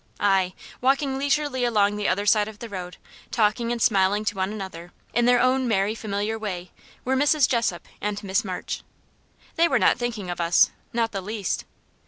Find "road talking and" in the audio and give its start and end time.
2.69-3.79